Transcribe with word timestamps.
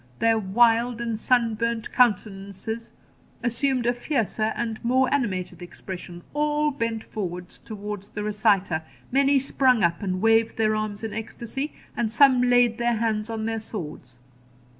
Their 0.17 0.39
wild 0.39 0.99
and 0.99 1.19
sun 1.19 1.53
burnt 1.53 1.91
countenances 1.93 2.91
assumed 3.43 3.85
a 3.85 3.93
fiercer 3.93 4.51
and 4.55 4.83
more 4.83 5.13
animated 5.13 5.61
expression; 5.61 6.23
all 6.33 6.71
bent 6.71 7.03
forward 7.03 7.49
towards 7.49 8.09
the 8.09 8.23
reciter, 8.23 8.81
many 9.11 9.37
sprung 9.37 9.83
up 9.83 10.01
and 10.01 10.19
waved 10.19 10.57
their 10.57 10.75
arms 10.75 11.03
in 11.03 11.13
ecstasy, 11.13 11.73
and 11.95 12.11
some 12.11 12.41
laid 12.41 12.79
their 12.79 12.95
hands 12.95 13.29
on 13.29 13.45
their 13.45 13.59
swords. 13.59 14.17